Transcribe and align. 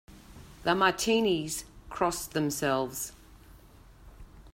The 0.63 0.73
Martinis 0.73 1.63
cross 1.91 2.25
themselves. 2.25 3.11